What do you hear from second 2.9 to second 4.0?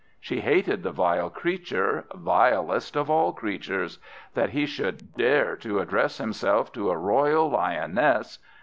of all creatures;